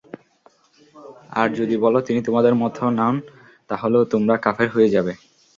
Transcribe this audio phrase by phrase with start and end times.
[1.31, 3.15] আর যদি বল, তিনি তোমাদের মাতা নন,
[3.69, 5.13] তাহলেও তোমরা কাফের হয়ে যাবে।